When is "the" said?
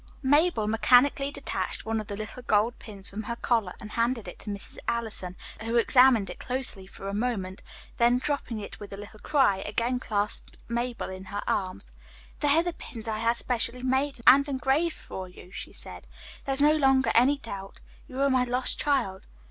2.07-2.17, 12.63-12.73